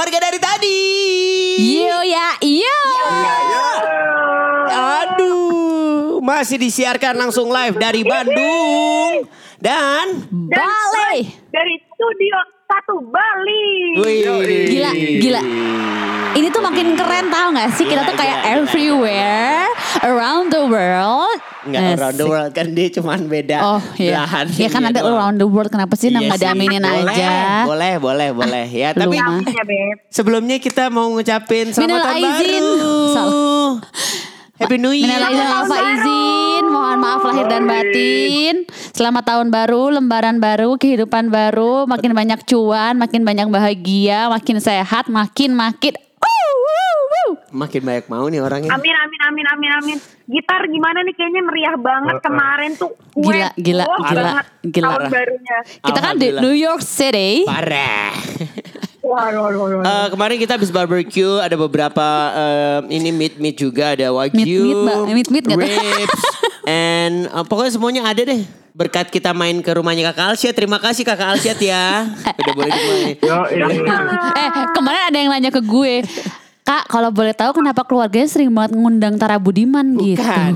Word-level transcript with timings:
warga 0.00 0.16
dari 0.16 0.40
tadi. 0.40 0.80
Yo 1.60 1.98
ya, 2.08 2.40
yo. 2.40 2.80
Aduh, 4.72 6.24
masih 6.24 6.56
disiarkan 6.56 7.20
langsung 7.20 7.52
live 7.52 7.76
dari 7.76 8.00
Bandung 8.00 9.28
dan 9.60 10.24
Balik. 10.32 11.52
Dari 11.52 11.74
studio 11.84 12.59
satu 12.70 12.94
Bali. 13.02 13.66
Wih, 13.96 14.18
Gila, 14.70 14.90
gila. 15.18 15.42
Ini 16.30 16.46
tuh 16.48 16.62
makin 16.62 16.94
keren 16.94 17.26
tau 17.26 17.50
gak 17.50 17.74
sih? 17.74 17.82
Kita 17.82 17.90
Gila, 17.96 18.06
tuh 18.06 18.14
kayak 18.14 18.36
gila, 18.36 18.46
gila. 18.46 18.54
everywhere 18.56 19.66
around 20.00 20.46
the 20.48 20.62
world. 20.62 21.34
Enggak 21.60 21.82
around 21.92 22.14
the 22.14 22.22
Asik. 22.22 22.30
world 22.30 22.52
kan 22.54 22.66
dia 22.70 22.88
cuman 22.88 23.20
beda 23.26 23.56
Oh 23.60 23.82
iya. 23.94 24.16
belahan 24.16 24.46
Ya 24.48 24.68
kan 24.70 24.80
dunia 24.80 24.88
ada 24.88 25.00
doang. 25.02 25.12
around 25.12 25.36
the 25.36 25.48
world. 25.50 25.68
Kenapa 25.68 25.92
sih 25.92 26.08
Iya 26.08 26.22
nggak 26.22 26.32
sih. 26.32 26.44
diaminin 26.46 26.80
boleh, 26.80 27.02
aja? 27.04 27.30
Boleh, 27.66 27.94
boleh, 27.98 28.28
boleh. 28.30 28.64
Ya, 28.72 28.88
Lu 28.92 29.02
tapi 29.02 29.18
mah. 29.18 29.42
Ya, 29.42 29.64
Beb. 29.66 29.96
sebelumnya 30.08 30.56
kita 30.56 30.86
mau 30.88 31.10
ngucapin 31.10 31.68
selamat 31.68 31.98
tahun 32.00 32.22
baru. 32.22 32.70
Salah. 33.10 33.70
Happy 34.56 34.76
New 34.76 34.92
Year. 34.92 35.08
Minal 35.10 35.24
aizin 35.26 35.46
faizin, 35.66 36.39
mohon 36.70 36.98
maaf 37.02 37.22
lahir 37.26 37.46
dan 37.50 37.66
batin. 37.66 38.64
Selamat 38.94 39.26
tahun 39.26 39.50
baru, 39.50 39.98
lembaran 39.98 40.38
baru, 40.38 40.78
kehidupan 40.78 41.28
baru, 41.28 41.84
makin 41.90 42.14
banyak 42.14 42.46
cuan, 42.46 42.94
makin 42.96 43.26
banyak 43.26 43.50
bahagia, 43.50 44.30
makin 44.30 44.62
sehat, 44.62 45.10
makin 45.10 45.52
makin. 45.58 45.98
Makin 47.50 47.82
banyak 47.82 48.06
mau 48.06 48.30
nih 48.30 48.42
orangnya. 48.42 48.70
Amin 48.70 48.94
amin 48.94 49.20
amin 49.26 49.46
amin 49.50 49.70
amin. 49.82 49.98
Gitar 50.30 50.66
gimana 50.70 51.02
nih 51.02 51.14
kayaknya 51.18 51.42
meriah 51.42 51.74
banget 51.74 52.16
kemarin 52.22 52.70
tuh. 52.78 52.94
Kue 53.10 53.34
Gila, 53.34 53.48
gila, 53.58 53.84
wah 53.90 53.98
gila, 53.98 54.22
banget 54.22 54.46
gila. 54.70 54.86
Tahun 54.86 55.02
barunya. 55.10 55.58
Kita 55.82 55.98
kan 55.98 56.14
di. 56.14 56.26
New 56.38 56.54
York 56.54 56.82
City. 56.82 57.42
Parah. 57.42 58.14
Eh, 59.10 60.06
kemarin 60.14 60.36
kita 60.38 60.54
habis 60.54 60.70
barbecue, 60.70 61.42
ada 61.42 61.58
beberapa 61.58 62.06
eh, 62.30 62.78
ini 62.94 63.10
meat 63.10 63.34
meat 63.42 63.58
juga, 63.58 63.98
ada 63.98 64.14
wagyu, 64.14 64.38
Meat-meat, 64.38 64.76
Mbak. 64.86 64.98
Meat-meat 65.10 65.44
nggak 65.50 65.58
tuh? 65.58 65.66
ribs, 65.98 66.22
and 66.66 67.28
eh, 67.28 67.44
pokoknya 67.46 67.72
semuanya 67.72 68.02
ada 68.08 68.22
deh. 68.24 68.42
Berkat 68.70 69.10
kita 69.10 69.34
main 69.34 69.58
ke 69.60 69.70
rumahnya 69.74 70.14
Kakak 70.14 70.34
Alsyat, 70.34 70.54
terima 70.54 70.78
kasih 70.78 71.02
Kakak 71.02 71.36
Alsyat 71.36 71.58
ya. 71.58 72.06
Udah 72.22 72.54
boleh 72.54 72.70
dimain. 72.70 73.16
Eh, 74.38 74.48
kemarin 74.72 75.02
ada 75.10 75.16
yang 75.18 75.30
nanya 75.34 75.50
ke 75.50 75.58
gue. 75.58 76.06
Kak, 76.62 76.86
kalau 76.86 77.10
boleh 77.10 77.34
tahu 77.34 77.58
kenapa 77.58 77.82
keluarganya 77.82 78.30
sering 78.30 78.54
banget 78.54 78.78
ngundang 78.78 79.18
Tara 79.18 79.42
Budiman 79.42 79.98
gitu. 79.98 80.22
Bukan. 80.22 80.52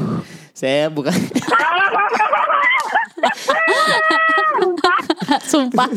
Saya 0.55 0.87
bukan. 0.87 1.11
Sumpah. 5.51 5.91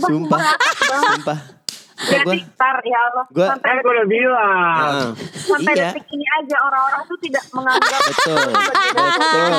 Sumpah. 0.00 0.40
Sumpah. 0.88 1.55
Ya, 1.96 2.20
Jadi 2.20 2.28
gua, 2.38 2.54
tar 2.54 2.76
ya 2.82 2.98
Allah. 3.02 3.24
gua- 3.26 3.48
sampai, 3.50 3.66
Kan 3.66 3.76
gue 3.78 3.88
udah 3.90 4.04
bilang. 4.06 4.76
Ah, 4.76 5.08
sampai 5.34 5.72
iya. 5.72 5.88
detik 5.88 6.04
ini 6.10 6.26
aja 6.30 6.56
orang-orang 6.60 7.02
tuh 7.02 7.18
tidak 7.18 7.44
menganggap 7.50 8.00
Betul, 8.02 8.36
betul. 8.52 9.50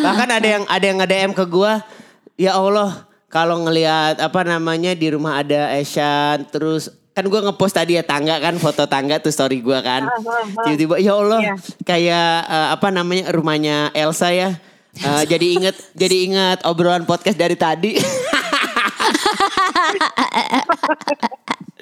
Bahkan 0.00 0.28
ada 0.30 0.48
yang 0.48 0.64
ada 0.64 0.84
yang 0.84 0.98
nge-DM 0.98 1.32
ke 1.32 1.44
gua, 1.44 1.72
ya 2.36 2.54
Allah, 2.54 2.90
kalau 3.26 3.58
ngelihat 3.60 4.14
apa 4.16 4.40
namanya 4.42 4.92
di 4.92 5.10
rumah 5.10 5.36
ada 5.36 5.74
Eshan, 5.74 6.46
terus 6.46 6.86
kan 7.10 7.26
gua 7.26 7.42
ngepost 7.42 7.74
tadi 7.74 7.92
ya 7.92 8.02
tangga 8.02 8.38
kan 8.38 8.54
foto 8.56 8.86
tangga 8.86 9.18
tuh 9.18 9.28
story 9.28 9.58
gua 9.58 9.82
kan. 9.82 10.06
Tiba-tiba 10.62 10.96
ya 10.96 11.12
Allah, 11.12 11.40
Iya. 11.40 11.54
kayak 11.82 12.30
eh, 12.46 12.68
apa 12.70 12.88
namanya 12.88 13.24
rumahnya 13.28 13.76
Elsa 13.92 14.30
ya. 14.30 14.54
Eh, 14.94 15.24
jadi 15.26 15.46
inget 15.52 15.76
jadi 15.92 16.16
ingat 16.26 16.58
obrolan 16.62 17.02
podcast 17.02 17.34
dari 17.34 17.56
tadi. 17.56 17.98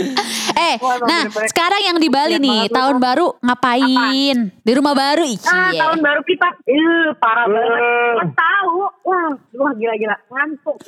Eh, 0.61 0.77
Wah, 0.77 1.01
nah 1.03 1.25
sekarang 1.49 1.81
yang 1.83 1.97
di 1.97 2.13
Bali 2.13 2.37
nih, 2.37 2.69
banget 2.69 2.75
tahun 2.77 2.97
baru 3.01 3.27
ngapain? 3.41 4.37
Di 4.61 4.73
rumah 4.77 4.93
baru, 4.93 5.25
Ah, 5.25 5.33
icie. 5.73 5.81
tahun 5.81 5.99
baru 5.99 6.21
kita, 6.21 6.49
eh 6.69 7.07
parah 7.17 7.47
banget. 7.49 7.81
Eh. 7.81 8.29
Tahu, 8.37 8.77
wah, 9.11 9.31
wah 9.57 9.73
gila-gila, 9.75 10.17
ngantuk. 10.29 10.77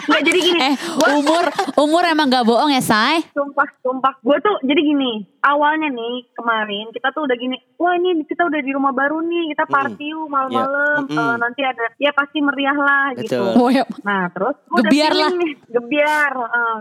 Nggak 0.00 0.22
jadi 0.24 0.40
gini, 0.42 0.58
Eh, 0.60 0.74
gua 0.96 1.08
umur 1.14 1.44
umur 1.78 2.02
emang 2.04 2.26
gak 2.26 2.42
bohong 2.42 2.68
ya, 2.68 2.82
Say? 2.82 3.22
sumpah, 3.30 3.68
sumpah. 3.78 4.10
Gue 4.18 4.34
tuh 4.40 4.58
jadi 4.60 4.80
gini, 4.82 5.12
awalnya 5.40 5.86
nih 5.88 6.26
kemarin 6.32 6.90
kita 6.90 7.12
tuh 7.12 7.24
udah 7.24 7.36
gini, 7.36 7.54
wah 7.76 7.94
ini 7.94 8.24
kita 8.24 8.42
udah 8.42 8.58
di 8.58 8.72
rumah 8.72 8.90
baru 8.90 9.22
nih, 9.22 9.54
kita 9.54 9.64
party 9.66 10.10
yuk 10.10 10.26
malam-malam, 10.26 11.04
Ya, 11.04 11.06
mm-mm. 11.06 11.20
Eh, 11.20 11.36
nanti 11.38 11.60
ada, 11.62 11.84
ya 11.96 12.10
pasti 12.10 12.38
meriah 12.40 12.74
lah 12.74 13.06
gitu. 13.14 13.38
Oh, 13.54 13.70
ya. 13.70 13.84
Nah 14.02 14.26
terus 14.30 14.56
gua 14.66 14.80
udah 14.80 14.88
Gebiar 14.88 15.12
lah. 15.14 15.30
nih, 15.30 15.52
gebiar. 15.68 16.32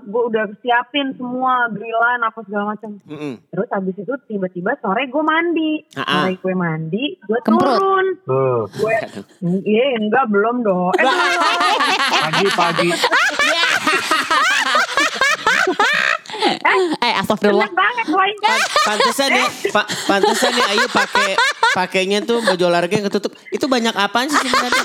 gue 0.01 0.23
udah 0.25 0.43
siapin 0.57 1.13
semua 1.13 1.69
grillan 1.69 2.23
apa 2.23 2.39
segala 2.41 2.73
macam. 2.73 2.97
Mm-mm. 3.05 3.33
Terus 3.45 3.67
habis 3.69 3.95
itu 3.95 4.13
tiba-tiba 4.25 4.73
sore 4.79 5.05
gue 5.05 5.23
mandi, 5.23 5.71
Ah-ah. 5.93 6.25
sore 6.25 6.33
gue 6.35 6.53
mandi, 6.55 7.05
gue 7.19 7.39
turun. 7.43 8.05
Tuh. 8.23 8.65
Gue, 8.71 8.95
iya 9.69 9.85
enggak 10.01 10.25
belum 10.33 10.65
dong. 10.65 10.89
Eh, 10.97 11.05
Pagi-pagi. 12.25 12.89
Eh, 16.99 17.13
astagfirullah. 17.19 17.69
enak 17.69 17.75
banget. 17.77 18.05
Pantesan 18.85 19.29
ya, 19.29 19.45
pa, 19.69 19.83
pantesan 20.07 20.51
ya 20.57 20.65
Ayu 20.73 20.87
pakai 20.89 21.37
pakainya 21.71 22.19
tuh 22.21 22.39
baju 22.39 22.63
olahraga 22.65 22.93
yang 22.93 23.05
ketutup. 23.05 23.33
Itu 23.49 23.65
banyak 23.65 23.91
apaan 23.91 24.27
sih 24.27 24.37
sebenarnya 24.37 24.81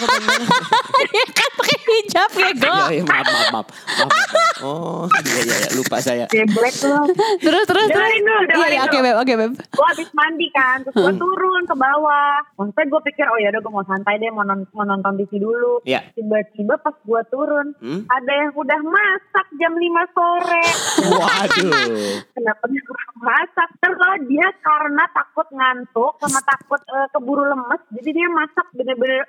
ya 1.14 1.24
kan 1.30 1.50
pakai 1.54 1.78
hijab 1.84 2.30
ya, 2.32 2.50
Go. 2.54 2.74
Ya, 2.86 2.86
ya, 2.92 3.02
maaf, 3.04 3.26
maaf, 3.26 3.48
maaf, 3.50 3.66
maaf, 4.00 4.30
maaf. 4.30 4.56
Oh, 4.56 5.04
iya, 5.20 5.42
iya, 5.42 5.56
iya, 5.58 5.68
lupa 5.74 5.96
saya. 5.98 6.24
Geblek 6.26 6.74
loh. 6.82 7.04
Terus, 7.38 7.64
terus, 7.64 7.86
terus. 7.86 8.10
Dulu, 8.16 8.32
Iya, 8.54 8.66
iya, 8.70 8.80
oke, 8.82 8.92
dulu. 8.92 9.04
Beb, 9.04 9.16
oke, 9.18 9.32
Beb. 9.34 9.52
gue 9.58 9.86
habis 9.86 10.08
mandi 10.12 10.48
kan, 10.50 10.76
terus 10.80 10.94
gue 10.94 11.12
turun 11.14 11.62
ke 11.64 11.74
bawah. 11.74 12.38
Maksudnya 12.56 12.84
gue 12.86 13.00
pikir, 13.04 13.26
oh 13.26 13.36
ya 13.36 13.48
udah 13.50 13.60
gue 13.60 13.72
mau 13.72 13.84
santai 13.84 14.14
deh, 14.16 14.30
mau, 14.30 14.42
non- 14.42 14.68
mau 14.72 14.84
nonton 14.84 15.18
TV 15.18 15.38
dulu. 15.38 15.82
Iya. 15.82 16.00
Tiba-tiba 16.12 16.74
pas 16.78 16.94
gue 16.94 17.20
turun, 17.28 17.66
Hmm? 17.76 18.06
ada 18.06 18.32
yang 18.32 18.50
udah 18.54 18.80
masak 18.80 19.46
jam 19.54 19.72
5 19.72 19.82
sore. 20.10 20.64
Waduh. 21.04 21.90
Kenapa 22.30 22.64
dia 22.66 22.82
kurang 22.82 23.12
masak? 23.18 23.68
Terus 23.76 23.96
kalau 23.96 24.18
dia 24.24 24.46
karena 24.56 25.04
takut 25.10 25.46
ngantuk 25.50 26.12
sama 26.18 26.40
takut 26.42 26.73
eh, 26.76 27.06
keburu 27.10 27.44
lemes, 27.44 27.80
jadi 27.94 28.10
dia 28.10 28.28
masak 28.28 28.66
bener-bener 28.72 29.22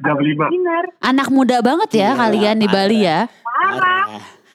dinner. 0.50 0.86
Anak 1.02 1.28
muda 1.30 1.60
banget 1.60 1.90
ya 1.94 2.10
Iya, 2.12 2.18
kalian 2.18 2.58
di. 2.60 2.68
Bali 2.68 3.00
ya. 3.02 3.20
Parah. 3.42 4.06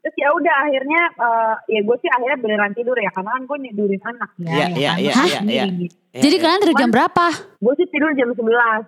Terus 0.00 0.16
ya 0.16 0.28
udah 0.32 0.54
akhirnya 0.64 1.02
eh, 1.12 1.54
ya 1.68 1.80
gue 1.80 1.96
sih 2.00 2.08
akhirnya 2.08 2.38
beneran 2.40 2.72
tidur 2.72 2.96
ya 2.96 3.12
karena 3.12 3.30
kan 3.30 3.42
gue 3.44 3.58
nidurin 3.60 4.00
anak 4.02 4.30
ya. 4.36 4.48
Iya, 4.48 4.66
iya, 4.72 4.92
iya, 4.96 5.12
kan? 5.12 5.26
iya, 5.28 5.40
iya. 5.44 5.64
Sendiri. 5.68 5.86
Ya, 6.10 6.20
Jadi 6.20 6.36
ya. 6.36 6.40
kalian 6.40 6.60
tidur 6.60 6.76
jam 6.76 6.90
berapa? 6.90 7.26
Gue 7.60 7.74
sih 7.76 7.86
tidur 7.86 8.10
jam 8.16 8.28
11 8.32 8.40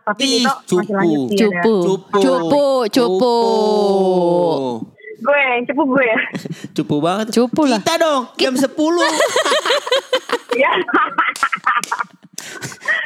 tapi 0.02 0.20
Ih, 0.20 0.30
Dito 0.40 0.52
cupu. 0.64 0.78
masih 0.80 0.94
lanjut 0.96 1.20
sih 1.20 1.36
ada. 1.36 1.42
Cupu. 1.44 1.74
Cupu. 1.84 2.18
Cupu, 2.18 2.64
cupu. 2.88 3.36
Gue 5.22 5.38
yang 5.38 5.62
cepu 5.62 5.82
gue 5.86 6.02
ya. 6.02 6.18
Cupu 6.74 6.94
banget. 6.98 7.26
Cupu 7.30 7.62
lah. 7.62 7.78
Kita 7.78 7.94
dong, 7.94 8.22
jam 8.34 8.54
10. 8.56 8.72
Iya. 10.52 10.68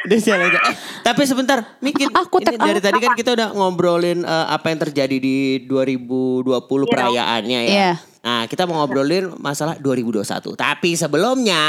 Udah 0.07 0.19
sial 0.23 0.39
aja. 0.39 0.59
Eh, 0.71 0.75
tapi 1.03 1.27
sebentar, 1.27 1.77
Mikin. 1.79 2.07
Aku 2.09 2.39
ini 2.39 2.55
dari 2.55 2.79
tadi 2.79 2.97
kan 2.97 3.11
kita 3.11 3.35
udah 3.35 3.51
ngobrolin 3.51 4.23
eh, 4.23 4.45
apa 4.47 4.71
yang 4.71 4.79
terjadi 4.81 5.17
di 5.19 5.37
2020 5.67 6.47
Iya. 6.47 6.87
perayaannya 6.87 7.59
ya. 7.61 7.71
Iya. 7.71 7.91
Nah, 8.17 8.43
kita 8.43 8.63
mau 8.63 8.81
ngobrolin 8.81 9.35
masalah 9.37 9.75
2021. 9.77 10.55
Tapi 10.55 10.95
sebelumnya 10.95 11.63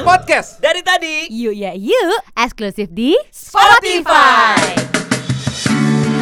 Podcast 0.00 0.56
dari 0.56 0.80
tadi 0.80 1.28
Yuk 1.28 1.52
ya 1.52 1.72
yuk, 1.72 2.20
eksklusif 2.32 2.88
di 2.88 3.12
Spotify. 3.28 4.56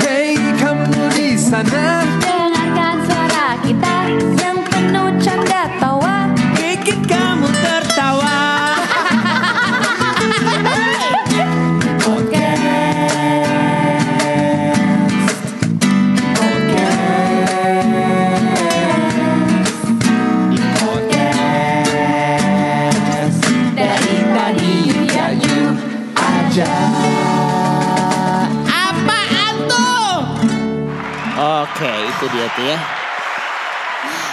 Hey 0.00 0.34
kamu 0.56 1.14
di 1.14 1.38
sana 1.38 2.07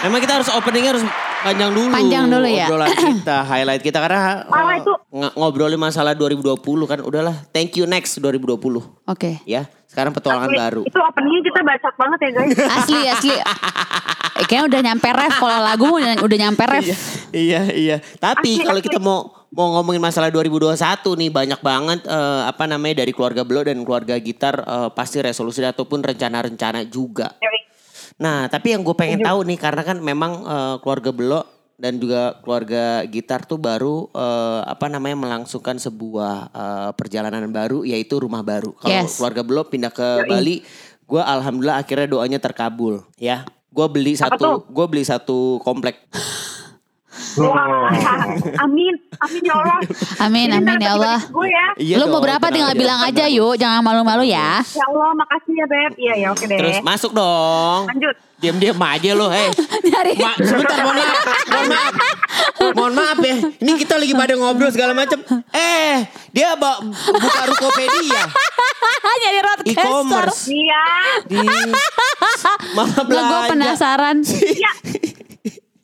Memang 0.05 0.19
kita 0.21 0.33
harus 0.37 0.49
openingnya 0.53 0.91
harus 0.95 1.05
Panjang 1.45 1.71
dulu. 1.77 1.93
Panjang 1.93 2.25
dulu 2.25 2.47
ya. 2.49 2.65
Obrolan 2.65 2.89
kita, 3.21 3.37
highlight 3.45 3.83
kita 3.85 4.01
karena 4.01 4.49
eh, 4.49 4.81
itu. 4.81 4.93
ng- 5.13 5.33
ngobrolin 5.37 5.77
masalah 5.77 6.17
2020 6.17 6.57
kan 6.89 6.99
udahlah. 7.05 7.37
Thank 7.53 7.77
you 7.77 7.85
next 7.85 8.17
2020. 8.17 8.57
Oke. 9.05 9.37
Ya, 9.45 9.69
sekarang 9.85 10.09
petualangan 10.09 10.49
Asli, 10.49 10.57
baru. 10.57 10.81
Itu 10.89 10.97
openingnya 10.97 11.41
kita 11.45 11.59
bacot 11.61 11.93
banget 12.01 12.17
ya 12.17 12.29
guys. 12.33 12.57
Asli 12.81 12.99
asli. 13.05 13.35
Eh, 14.35 14.43
kayaknya 14.43 14.67
udah 14.67 14.81
nyampe 14.83 15.07
ref 15.15 15.39
kalau 15.39 15.63
lagu 15.63 15.87
udah, 15.95 16.19
udah 16.19 16.37
nyampe 16.43 16.59
ref. 16.67 16.83
iya, 17.31 17.71
iya. 17.71 18.03
Tapi 18.19 18.59
Asli, 18.59 18.67
kalau 18.67 18.81
kita 18.83 18.99
mau 18.99 19.31
mau 19.47 19.79
ngomongin 19.79 20.03
masalah 20.03 20.27
2021 20.27 20.75
nih 21.23 21.31
banyak 21.31 21.59
banget 21.63 22.03
eh, 22.03 22.41
apa 22.43 22.67
namanya 22.67 22.99
dari 22.99 23.15
keluarga 23.15 23.47
Belo 23.47 23.63
dan 23.63 23.79
keluarga 23.87 24.19
Gitar 24.19 24.59
eh, 24.59 24.89
pasti 24.91 25.23
resolusi 25.23 25.63
ataupun 25.63 26.03
rencana-rencana 26.03 26.83
juga. 26.83 27.31
Yoi. 27.39 27.64
Nah, 28.15 28.47
tapi 28.47 28.71
yang 28.71 28.81
gue 28.83 28.95
pengen 28.95 29.19
tahu 29.23 29.43
nih 29.43 29.59
karena 29.59 29.81
kan 29.83 29.97
memang 29.99 30.31
eh, 30.47 30.75
keluarga 30.79 31.11
Belo 31.11 31.41
dan 31.75 31.99
juga 31.99 32.39
keluarga 32.39 33.03
Gitar 33.03 33.43
tuh 33.43 33.59
baru 33.59 34.07
eh, 34.15 34.61
apa 34.63 34.87
namanya 34.87 35.19
melangsungkan 35.19 35.75
sebuah 35.75 36.33
eh, 36.55 36.91
perjalanan 36.95 37.51
baru 37.51 37.83
yaitu 37.83 38.23
rumah 38.23 38.39
baru. 38.39 38.71
Kalau 38.79 38.91
Yes. 38.91 39.19
keluarga 39.19 39.41
Belo 39.43 39.61
pindah 39.67 39.91
ke 39.91 40.23
Bali, 40.31 40.63
gue 41.03 41.21
alhamdulillah 41.21 41.83
akhirnya 41.83 42.07
doanya 42.07 42.39
terkabul 42.39 43.03
ya. 43.19 43.43
Gue 43.75 43.87
beli 43.91 44.15
Apa 44.15 44.39
satu, 44.39 44.63
gue 44.71 44.85
beli 44.87 45.03
satu 45.03 45.59
komplek. 45.59 46.07
Wah, 47.35 47.91
amin, 48.61 48.93
amin 49.17 49.41
ya 49.41 49.53
Allah. 49.55 49.79
Amin 50.19 50.47
Ini 50.47 50.57
amin 50.57 50.77
ya 50.77 50.91
Allah. 50.93 51.19
Gue 51.25 51.47
ya. 51.47 51.67
Iya 51.75 51.95
Lu 51.97 52.07
mau 52.07 52.19
berapa 52.19 52.39
tenang 52.39 52.53
tinggal 52.53 52.71
aja. 52.71 52.79
bilang 52.79 52.99
aja 53.01 53.23
yuk, 53.27 53.55
jangan 53.55 53.79
malu-malu 53.81 54.23
ya. 54.23 54.59
Ya 54.65 54.85
Allah, 54.85 55.11
makasih 55.13 55.53
ya 55.53 55.65
Beb. 55.65 55.91
Iya 55.95 56.13
ya, 56.17 56.27
oke 56.29 56.43
deh. 56.43 56.55
Terus 56.55 56.77
masuk 56.81 57.11
dong. 57.11 57.87
Lanjut. 57.87 58.15
Diam-diam 58.35 58.75
aja 58.77 59.11
lo, 59.11 59.27
hei. 59.27 59.47
Nyari. 59.87 60.13
Ma, 60.17 60.31
sebentar, 60.37 60.77
mohon 60.81 60.95
maaf. 60.97 61.17
Mohon 61.47 61.67
maaf. 61.69 61.93
Mohon 62.75 62.93
maaf 62.93 63.17
ya. 63.17 63.35
Ini 63.57 63.71
kita 63.77 63.95
lagi 63.95 64.13
pada 64.13 64.33
ngobrol 64.35 64.69
segala 64.69 64.91
macam. 64.91 65.19
Eh, 65.49 66.03
dia 66.29 66.51
bawa 66.53 66.83
buka 66.83 67.41
Rukopedia. 67.47 68.23
Nyari 69.23 69.39
roadcaster. 69.39 69.71
E-commerce. 69.71 70.41
Iya. 70.47 70.83
Di 71.25 71.37
Malah 72.75 72.91
Nggak, 73.07 73.07
gue 73.07 73.07
belanja. 73.07 73.49
penasaran. 73.49 74.17
Iya. 74.21 74.71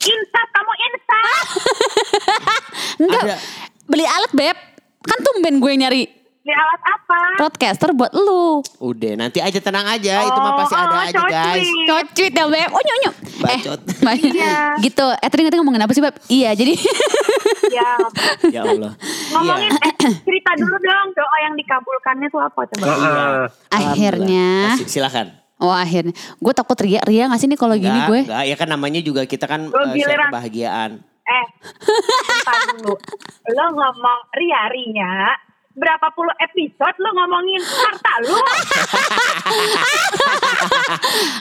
Insat, 0.02 0.48
kamu 0.50 0.72
insat. 0.82 1.46
Enggak. 3.02 3.24
Ada. 3.24 3.36
Beli 3.86 4.06
alat 4.06 4.32
beb. 4.32 4.58
Kan 5.02 5.18
tumben 5.20 5.58
gue 5.58 5.74
nyari 5.76 6.04
Di 6.42 6.50
alat 6.50 6.82
apa? 6.84 7.20
roadcaster 7.38 7.90
buat 7.92 8.10
lu. 8.12 8.62
Udah, 8.78 9.14
nanti 9.16 9.38
aja 9.38 9.58
tenang 9.58 9.86
aja. 9.86 10.22
Itu 10.22 10.38
mah 10.38 10.54
pasti 10.58 10.74
ada 10.74 10.90
oh, 10.90 11.02
aja, 11.04 11.20
guys. 11.24 11.70
Cocuit 11.86 12.34
ya 12.34 12.46
beb. 12.46 12.70
Oh 12.70 12.82
nyonyo. 12.82 13.12
Bacot. 13.40 13.80
Eh, 13.82 14.18
Iya. 14.34 14.58
gitu. 14.82 15.06
Eh 15.12 15.30
tadi 15.30 15.42
ngerti 15.44 15.58
ngomongin 15.58 15.82
apa 15.82 15.94
sih 15.94 16.02
beb? 16.02 16.16
Iya 16.28 16.54
jadi. 16.54 16.74
Ya. 17.72 17.96
Ya 18.52 18.68
Allah. 18.68 18.92
Ngomongin, 19.32 19.72
Iya. 19.72 19.80
eh, 19.80 19.94
cerita 20.28 20.52
dulu 20.60 20.76
dong 20.76 21.08
doa 21.16 21.38
yang 21.40 21.56
dikabulkannya 21.56 22.28
tuh 22.28 22.42
apa 22.44 22.62
coba? 22.68 22.84
Heeh. 22.84 23.42
akhirnya. 23.72 24.50
Silakan. 24.84 25.41
Oh 25.62 25.70
akhirnya. 25.70 26.14
Gue 26.42 26.54
takut 26.58 26.78
ria. 26.82 27.00
Ria 27.06 27.30
gak 27.30 27.38
sih 27.38 27.46
nih 27.46 27.60
kalau 27.60 27.78
gini 27.78 28.00
gue? 28.10 28.26
enggak, 28.26 28.44
ya 28.50 28.56
kan 28.58 28.68
namanya 28.68 29.02
juga 29.06 29.30
kita 29.30 29.46
kan 29.46 29.70
Lu 29.70 29.86
eh, 29.94 30.02
share 30.02 30.28
kebahagiaan. 30.34 30.92
Eh, 31.22 31.46
dulu. 32.82 32.98
Lo 33.54 33.66
ngomong 33.70 34.20
ria-rinya, 34.34 35.38
berapa 35.78 36.08
puluh 36.18 36.34
episode 36.42 36.98
lo 36.98 37.10
ngomongin 37.14 37.62
harta 37.62 38.14
lo? 38.26 38.38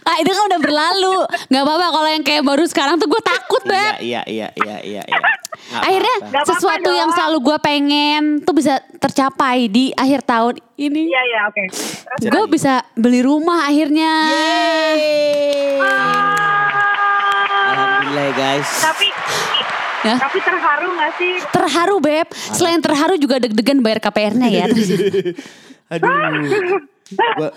Ah 0.00 0.16
itu 0.22 0.30
kan 0.32 0.44
udah 0.48 0.60
berlalu. 0.60 1.16
Gak 1.52 1.62
apa-apa 1.64 1.86
kalau 1.92 2.08
yang 2.08 2.24
kayak 2.24 2.42
baru 2.44 2.64
sekarang 2.66 2.96
tuh 2.96 3.08
gue 3.08 3.22
takut 3.22 3.62
beb. 3.64 4.00
Iya, 4.00 4.24
iya, 4.26 4.48
iya, 4.56 4.76
iya, 4.80 5.02
iya. 5.04 5.39
Nggak 5.62 5.82
Akhirnya. 5.82 6.16
Gak 6.16 6.28
apa-apa 6.32 6.50
sesuatu 6.50 6.90
yang 6.90 7.08
dong. 7.08 7.16
selalu 7.16 7.38
gue 7.42 7.56
pengen 7.60 8.22
tuh 8.40 8.54
bisa 8.54 8.74
tercapai 8.96 9.58
di 9.66 9.92
akhir 9.92 10.20
tahun 10.22 10.54
ini. 10.74 11.02
Iya, 11.06 11.22
iya, 11.24 11.40
oke. 11.46 11.62
Terus, 12.18 12.28
Gue 12.28 12.44
bisa 12.48 12.82
beli 12.94 13.20
rumah 13.20 13.64
akhirnya. 13.64 14.12
Yeay. 14.26 15.78
ah, 15.78 17.70
Alhamdulillah 17.70 18.24
ya, 18.24 18.34
guys. 18.34 18.68
tapi, 18.80 19.08
Ya. 20.00 20.16
tapi 20.16 20.38
terharu 20.40 20.88
gak 20.94 21.12
sih? 21.14 21.32
Terharu 21.46 21.96
beb. 21.98 22.26
Selain 22.32 22.80
terharu 22.80 23.14
juga 23.14 23.36
deg-degan 23.36 23.78
bayar 23.78 24.00
KPR-nya 24.00 24.48
ya. 24.48 24.64
Aduh. 25.92 26.08
Gua, 27.10 27.48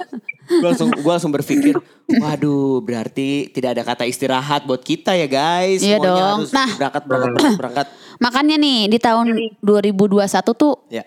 gua 0.59 0.67
langsung 0.67 0.89
gua 0.97 1.13
langsung 1.15 1.29
berpikir, 1.29 1.77
waduh, 2.09 2.79
berarti 2.79 3.47
tidak 3.49 3.69
ada 3.73 3.83
kata 3.85 4.03
istirahat 4.03 4.63
buat 4.63 4.79
kita 4.79 5.13
ya, 5.13 5.25
guys. 5.25 5.79
Iya 5.79 5.97
Semuanya 5.97 6.09
dong. 6.09 6.37
harus 6.41 6.51
Nah. 6.51 6.69
berangkat 6.73 7.03
berangkat 7.05 7.29
berangkat, 7.31 7.57
berangkat. 7.57 7.87
Makanya 8.23 8.55
nih 8.57 8.79
di 8.87 8.97
tahun 8.97 9.25
2021 9.59 10.25
tuh 10.53 10.75
Ya. 10.87 11.03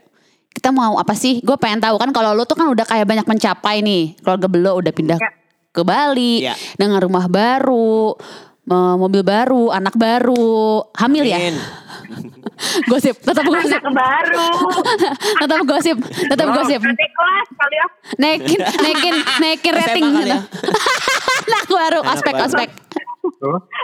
kita 0.50 0.70
mau 0.70 0.96
apa 0.96 1.12
sih? 1.12 1.38
Gue 1.40 1.56
pengen 1.56 1.81
tahu 1.81 1.96
kan 1.96 2.10
kalau 2.10 2.32
lo 2.32 2.44
tuh 2.44 2.54
kan 2.54 2.66
udah 2.66 2.82
kayak 2.82 3.04
banyak 3.04 3.26
mencapai 3.26 3.81
nih. 3.81 4.16
Keluarga 4.19 4.46
Belo 4.46 4.72
udah 4.75 4.92
pindah 4.92 5.19
Ya. 5.19 5.31
ke 5.70 5.82
Bali 5.82 6.40
Ya. 6.40 6.54
dengan 6.75 6.99
rumah 6.99 7.26
baru, 7.26 8.16
eh, 8.64 8.94
mobil 8.96 9.20
baru, 9.20 9.69
anak 9.70 9.94
baru, 9.94 10.81
hamil 10.94 11.25
ya. 11.25 11.38
Gosip, 12.87 13.17
tetap 13.20 13.44
gosip. 13.47 13.81
Anak 13.82 13.94
baru. 13.94 14.49
tetap 15.43 15.61
gosip, 15.67 15.97
tetap 16.05 16.49
gosip. 16.55 16.81
Nanti 16.82 17.06
kelas 17.11 17.49
kali 17.53 17.76
ya. 17.76 17.87
Naikin, 18.17 18.61
naikin, 18.62 19.14
naikin 19.43 19.75
rating 19.81 20.05
gitu. 20.14 20.31
ya. 20.31 20.38
anak 21.47 21.64
baru, 21.69 22.00
aspek, 22.06 22.35
aspek. 22.38 22.69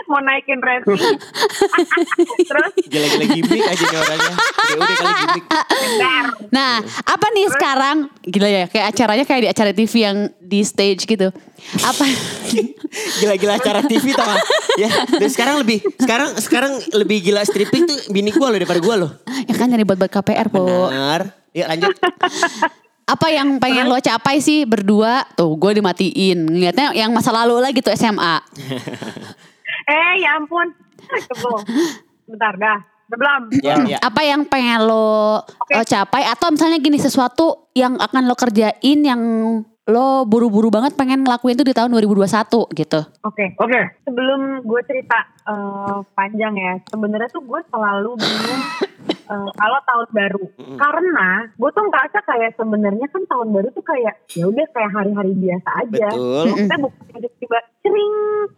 Mau 0.09 0.19
naikin 0.19 0.59
rating. 0.59 0.97
Terus, 2.43 2.71
Gila-gila 2.91 3.25
gimmick 3.31 3.63
aja 3.63 3.83
nih 3.83 3.99
orangnya. 3.99 4.33
Udah, 4.33 4.75
udah 4.75 4.97
kali 4.97 5.13
gimmick. 5.23 5.45
bentar. 5.53 6.25
Nah, 6.49 6.73
apa 6.83 7.25
nih 7.31 7.47
sekarang? 7.53 7.97
Gila 8.23 8.49
ya, 8.49 8.65
kayak 8.67 8.85
acaranya 8.93 9.25
kayak 9.27 9.41
di 9.41 9.49
acara 9.49 9.71
TV 9.71 9.93
yang 10.03 10.17
di 10.39 10.59
stage 10.65 11.05
gitu. 11.05 11.27
Apa? 11.81 12.05
Gila-gila 13.21 13.53
acara 13.57 13.79
TV 13.85 14.13
tau 14.13 14.27
gak? 14.27 14.41
Ya, 14.77 14.89
dan 15.05 15.29
sekarang 15.29 15.55
lebih 15.61 15.79
sekarang 16.01 16.29
sekarang 16.41 16.73
lebih 16.97 17.17
gila 17.21 17.45
stripping 17.45 17.85
tuh 17.85 17.97
bini 18.09 18.33
gua 18.33 18.49
loh 18.49 18.57
daripada 18.57 18.79
gua 18.81 18.95
loh. 18.97 19.11
ya 19.45 19.53
kan 19.53 19.69
nyari 19.69 19.85
buat 19.85 19.97
buat 20.01 20.11
KPR, 20.11 20.49
Po. 20.49 20.65
Benar. 20.89 21.29
Yuk 21.53 21.67
lanjut. 21.69 21.93
Apa 23.03 23.27
yang 23.29 23.59
pengen 23.59 23.91
lo 23.91 23.99
capai 23.99 24.39
sih 24.39 24.63
berdua? 24.63 25.27
Tuh, 25.35 25.59
gue 25.59 25.83
dimatiin. 25.83 26.47
Ngeliatnya 26.47 26.95
yang 26.95 27.11
masa 27.11 27.35
lalu 27.35 27.59
lagi 27.59 27.83
tuh 27.83 27.93
SMA. 27.95 28.35
Eh, 29.83 30.23
ya 30.23 30.39
ampun. 30.39 30.71
Tunggu. 31.27 31.59
Bentar 32.23 32.55
dah. 32.55 32.79
Belum? 33.11 33.41
Ya, 33.59 33.75
ya. 33.83 33.97
Apa 33.99 34.23
yang 34.23 34.47
pengen 34.47 34.87
lo, 34.87 35.43
Oke. 35.43 35.75
lo 35.75 35.83
capai? 35.83 36.23
Atau 36.23 36.55
misalnya 36.55 36.79
gini, 36.79 36.95
sesuatu 36.95 37.67
yang 37.75 37.99
akan 37.99 38.23
lo 38.23 38.35
kerjain 38.39 38.99
yang 39.03 39.21
lo 39.83 40.23
buru-buru 40.23 40.71
banget 40.71 40.95
pengen 40.95 41.27
ngelakuin 41.27 41.59
itu 41.59 41.67
di 41.67 41.75
tahun 41.75 41.91
2021 41.99 42.71
gitu. 42.79 42.99
Oke. 43.27 43.51
Oke. 43.59 43.81
Sebelum 44.07 44.63
gue 44.63 44.81
cerita 44.87 45.19
eh, 45.51 45.97
panjang 46.15 46.55
ya, 46.55 46.73
sebenarnya 46.87 47.27
tuh 47.27 47.43
gue 47.43 47.59
selalu 47.67 48.15
bingung 48.15 48.61
eh, 49.09 49.49
kalau 49.53 49.79
tahun 49.83 50.07
baru. 50.11 50.45
Karena 50.79 51.29
gue 51.51 51.69
tuh 51.73 51.83
ngerasa 51.87 52.19
kayak 52.23 52.51
sebenarnya 52.55 53.07
kan 53.11 53.23
tahun 53.27 53.49
baru 53.51 53.67
tuh 53.75 53.85
kayak 53.85 54.15
ya 54.33 54.45
udah 54.47 54.65
kayak 54.71 54.91
hari-hari 54.91 55.33
biasa 55.35 55.69
aja. 55.85 56.07
Betul. 56.11 56.45
Kita 56.63 56.75
bukan 56.79 57.03
tiba-tiba 57.13 57.59
sering 57.83 58.13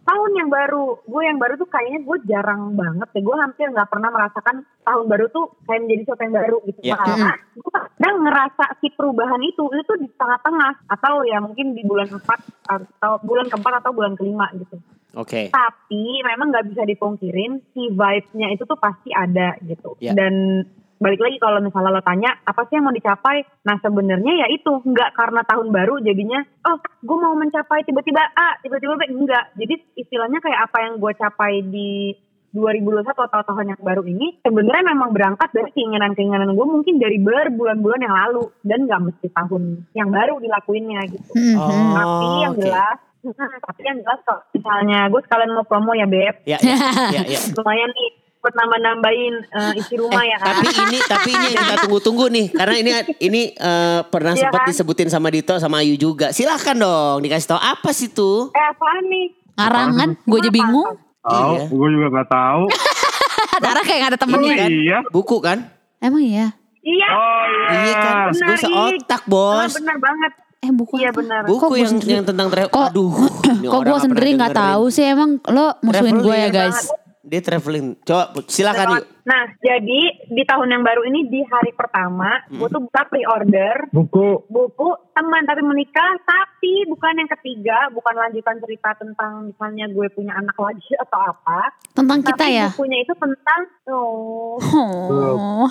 tahun 0.06 0.30
yang 0.38 0.48
baru. 0.48 0.86
Gue 1.04 1.22
yang 1.26 1.38
baru 1.38 1.54
tuh 1.58 1.68
kayaknya 1.68 2.00
gue 2.06 2.18
jarang 2.30 2.74
banget 2.74 3.08
ya. 3.14 3.20
Gue 3.22 3.36
hampir 3.36 3.66
nggak 3.70 3.90
pernah 3.90 4.10
merasakan 4.10 4.56
tahun 4.86 5.06
baru 5.10 5.26
tuh 5.34 5.44
kayak 5.66 5.80
menjadi 5.86 6.02
sesuatu 6.06 6.22
yang 6.22 6.36
baru 6.36 6.58
gitu. 6.70 6.80
Ya. 6.86 6.96
Karena 6.96 7.32
gue 7.36 7.70
kadang 7.70 8.16
ngerasa 8.22 8.64
si 8.80 8.86
perubahan 8.94 9.42
itu 9.42 9.62
itu 9.72 9.82
tuh 9.84 9.98
di 9.98 10.08
tengah-tengah 10.14 10.72
atau 10.90 11.14
ya 11.26 11.38
mungkin 11.42 11.74
di 11.74 11.82
bulan 11.82 12.06
keempat 12.06 12.40
atau 12.70 13.12
bulan 13.22 13.46
keempat 13.50 13.72
atau 13.82 13.90
bulan 13.92 14.14
kelima 14.14 14.46
gitu. 14.54 14.78
Oke. 15.16 15.48
Tapi 15.48 16.04
memang 16.20 16.52
nggak 16.52 16.76
bisa 16.76 16.82
dipungkirin 16.84 17.64
si 17.72 17.88
vibes-nya 17.88 18.52
itu 18.52 18.68
tuh 18.68 18.76
pasti 18.76 19.10
ada 19.16 19.56
gitu. 19.64 19.96
Ya. 19.98 20.12
Dan 20.12 20.62
balik 20.96 21.20
lagi 21.20 21.36
kalau 21.40 21.60
misalnya 21.60 21.92
lo 21.92 22.00
tanya 22.04 22.36
apa 22.44 22.68
sih 22.68 22.76
yang 22.76 22.84
mau 22.84 22.92
dicapai? 22.92 23.44
Nah 23.64 23.80
sebenarnya 23.80 24.32
ya 24.44 24.46
itu 24.52 24.68
nggak 24.84 25.16
karena 25.16 25.40
tahun 25.48 25.68
baru 25.72 26.00
jadinya 26.04 26.40
oh 26.68 26.76
gue 26.80 27.18
mau 27.20 27.36
mencapai 27.36 27.84
tiba-tiba 27.88 28.20
A 28.36 28.60
tiba-tiba 28.60 29.00
B 29.00 29.08
enggak. 29.08 29.56
Jadi 29.56 29.74
istilahnya 30.04 30.40
kayak 30.44 30.68
apa 30.68 30.78
yang 30.84 31.00
gue 31.00 31.12
capai 31.16 31.64
di 31.64 32.12
2021 32.56 33.04
atau 33.12 33.42
tahun 33.44 33.76
yang 33.76 33.82
baru 33.84 34.02
ini 34.08 34.40
sebenarnya 34.40 34.96
memang 34.96 35.12
berangkat 35.12 35.52
dari 35.52 35.68
keinginan-keinginan 35.76 36.56
gue 36.56 36.66
mungkin 36.66 36.96
dari 36.96 37.20
berbulan-bulan 37.20 38.00
yang 38.00 38.16
lalu 38.16 38.48
dan 38.64 38.88
nggak 38.88 39.02
mesti 39.12 39.28
tahun 39.28 39.84
yang 39.92 40.08
baru 40.08 40.40
dilakuinnya 40.40 41.04
gitu. 41.12 41.32
Hmm. 41.36 41.56
Oh, 41.60 41.92
tapi 41.92 42.26
yang 42.40 42.54
oke. 42.56 42.64
jelas 42.64 42.98
tapi 43.34 43.80
yang 43.82 43.98
jelas 43.98 44.20
kalau 44.22 44.42
misalnya 44.50 44.98
gue 45.06 45.20
sekalian 45.20 45.50
mau 45.50 45.64
promo 45.64 45.92
ya 45.92 46.04
beb 46.04 46.34
Ya, 46.44 46.58
ya, 46.58 46.76
ya, 47.10 47.22
ya. 47.26 47.40
lumayan 47.56 47.90
nih 47.90 48.08
buat 48.36 48.54
nambah-nambahin 48.54 49.34
eh, 49.44 49.72
isi 49.76 49.94
rumah 49.96 50.20
Eh, 50.20 50.28
ya 50.28 50.36
kan 50.36 50.54
tapi 50.54 50.66
ini 50.70 50.98
tapi 51.00 51.28
ini 51.32 51.46
yang 51.48 51.58
kita 51.60 51.76
tunggu-tunggu 51.80 52.24
nih 52.28 52.46
karena 52.48 52.74
ini 52.76 52.90
ini 53.20 53.42
eh, 53.50 54.00
pernah 54.04 54.32
Iya 54.32 54.42
sempat 54.44 54.60
kan? 54.60 54.68
disebutin 54.68 55.08
sama 55.08 55.28
Dito 55.28 55.54
sama 55.56 55.80
Ayu 55.80 55.94
juga. 55.96 56.30
Silahkan 56.30 56.74
dong 56.74 57.20
dikasih 57.20 57.48
tahu 57.48 57.60
apa 57.60 57.90
sih 57.90 58.06
tuh? 58.08 58.50
eh 58.50 58.64
apaan 58.64 59.02
nih 59.04 59.26
Ngarangan, 59.56 60.08
gue 60.22 60.38
aja 60.38 60.52
bingung. 60.52 60.90
Tahu, 61.18 61.52
Iya. 61.56 61.64
gue 61.66 61.88
juga 61.90 62.06
gak 62.14 62.28
tahu. 62.28 62.62
Tara 63.64 63.80
kayak 63.80 63.98
gak 63.98 64.10
ada 64.12 64.14
Oh 64.14 64.22
temennya. 64.22 64.54
kan? 64.54 64.68
iya. 64.70 64.98
Buku 65.08 65.36
kan? 65.40 65.58
Emang 65.98 66.20
iya? 66.20 66.52
Iya. 66.78 67.08
Oh 67.08 67.42
iya. 67.42 67.68
Iya 67.72 67.94
kan? 67.96 68.14
Benar, 68.30 68.46
Gue 68.46 68.56
seotak 68.60 69.22
Ah, 69.22 69.26
bos. 69.26 69.72
benar 69.74 69.96
banget. 69.96 70.32
Eh 70.66 70.72
buku 70.72 70.98
Iya 70.98 71.10
benar. 71.12 71.46
Buku 71.46 71.62
Kok 71.62 71.76
yang 71.76 71.90
sendiri- 71.92 72.10
yang 72.12 72.26
tentang 72.26 72.48
travel. 72.48 72.72
Kok- 72.72 72.90
Aduh. 72.90 73.10
Kok 73.72 73.82
gue 73.84 73.98
sendiri 74.02 74.28
nggak 74.34 74.52
tahu 74.52 74.84
sih 74.88 75.06
emang 75.06 75.38
lo 75.46 75.78
musuhin 75.80 76.18
gue 76.18 76.34
ya 76.34 76.48
Traveling. 76.48 76.74
guys. 76.74 76.90
Dia 77.22 77.40
traveling. 77.40 77.86
Coba 78.00 78.22
silakan 78.46 78.86
yuk. 78.92 79.04
Nah, 79.24 79.42
jadi 79.58 80.00
di 80.28 80.42
tahun 80.44 80.70
yang 80.70 80.82
baru 80.82 81.02
ini 81.04 81.26
di 81.26 81.42
hari 81.44 81.70
pertama, 81.72 82.30
gue 82.48 82.62
tuh 82.64 82.78
buka 82.80 83.02
pre-order 83.04 83.90
Buku. 83.90 84.46
buku 84.46 84.88
teman 85.10 85.42
tapi 85.42 85.58
menikah, 85.60 86.06
tapi 86.22 86.86
bukan 86.86 87.18
yang 87.18 87.30
ketiga, 87.32 87.90
bukan 87.90 88.14
lanjutan 88.16 88.54
cerita 88.58 88.94
tentang 88.94 89.50
misalnya 89.50 89.86
gue 89.88 90.06
punya 90.08 90.34
anak 90.34 90.54
lagi 90.56 90.86
atau 91.02 91.18
apa. 91.24 91.74
Tentang 91.90 92.22
kita 92.22 92.38
tapi 92.40 92.54
ya. 92.54 92.70
bukunya 92.70 92.98
itu 93.00 93.14
tentang 93.16 93.60
oh 93.88 94.62
Oh, 94.62 95.66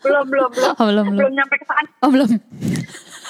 belum 0.00 0.24
belum 0.30 0.48
belum 0.48 0.72
Oh, 0.72 0.86
belum, 0.86 1.06
belum. 1.12 1.32
nyampe 1.34 1.54
ke 1.56 1.66
sana. 1.66 1.90
oh 1.98 2.08
belum. 2.08 2.30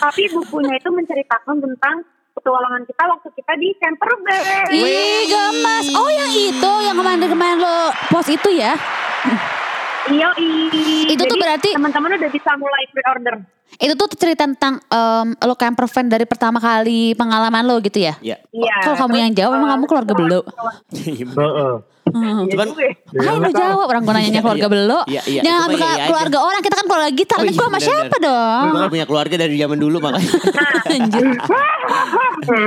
Tapi 0.00 0.23
bukunya 0.33 0.75
itu 0.75 0.88
menceritakan 0.88 1.61
tentang 1.61 1.97
petualangan 2.33 2.83
kita 2.88 3.02
waktu 3.04 3.28
kita 3.37 3.52
di 3.61 3.69
Canterbury. 3.76 4.40
Ih 4.73 5.23
gemas. 5.28 5.87
Oh 5.92 6.09
yang 6.09 6.33
itu 6.33 6.73
yang 6.80 6.97
kemarin-kemarin 6.97 7.61
lo 7.61 7.92
post 8.09 8.33
itu 8.33 8.49
ya. 8.57 8.73
Iya, 10.09 10.33
Itu 11.07 11.23
tuh 11.23 11.37
berarti- 11.37 11.76
teman-teman 11.76 12.16
udah 12.16 12.30
bisa 12.33 12.50
mulai 12.57 12.83
pre-order. 12.88 13.45
Itu 13.76 13.94
tuh 13.94 14.08
cerita 14.12 14.42
tentang 14.44 14.82
em, 14.82 15.28
lo 15.36 15.54
camper 15.54 15.86
fan 15.86 16.08
dari 16.08 16.24
pertama 16.24 16.58
kali 16.58 17.14
pengalaman 17.14 17.62
lo 17.62 17.78
gitu 17.78 18.00
ya. 18.00 18.18
Ya. 18.18 18.40
Iya. 18.50 18.74
Kalau 18.82 19.06
kamu 19.06 19.14
yang 19.20 19.32
jawab 19.32 19.52
emang 19.56 19.70
kamu 19.74 19.84
keluarga 19.86 20.12
belo. 20.16 20.40
Heeh. 20.90 21.74
Hmm. 22.10 22.42
Iya 22.42 22.50
Cuman 22.50 22.66
ya. 22.74 22.90
Hai 23.22 23.36
lo 23.38 23.50
jawab 23.54 23.86
orang 23.86 24.02
gue 24.02 24.14
nanyanya 24.18 24.42
keluarga 24.42 24.66
Iya, 24.66 24.74
belo. 24.74 24.98
iya, 25.06 25.22
iya. 25.30 25.40
Jangan 25.46 25.60
ambil 25.62 25.78
iya 25.78 25.86
aja. 25.86 26.04
keluarga 26.10 26.38
orang 26.42 26.60
kita 26.60 26.74
kan 26.74 26.86
keluarga 26.90 27.10
kita. 27.14 27.32
Oh 27.32 27.38
Tapi 27.38 27.46
iya, 27.46 27.54
gue 27.54 27.66
sama 27.70 27.78
siapa 27.78 28.16
dong? 28.18 28.64
Gue 28.66 28.88
punya 28.90 29.06
keluarga 29.06 29.34
dari 29.38 29.54
zaman 29.54 29.78
dulu 29.78 29.96
makanya. 30.02 30.30